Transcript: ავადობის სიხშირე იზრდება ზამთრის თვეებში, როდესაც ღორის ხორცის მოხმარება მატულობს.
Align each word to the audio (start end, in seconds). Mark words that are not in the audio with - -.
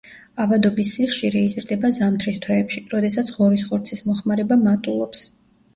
ავადობის 0.43 0.93
სიხშირე 0.95 1.43
იზრდება 1.49 1.93
ზამთრის 1.99 2.41
თვეებში, 2.47 2.85
როდესაც 2.97 3.31
ღორის 3.39 3.69
ხორცის 3.71 4.05
მოხმარება 4.11 4.63
მატულობს. 4.67 5.29